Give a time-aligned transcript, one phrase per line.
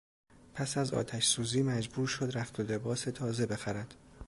[0.53, 3.93] پس از آتشسوزی مجبور شد رخت و لباس تازه بخرد.